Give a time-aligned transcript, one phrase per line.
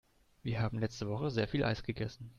[0.41, 2.29] Wir haben letzte Woche sehr viel Eis gegessen.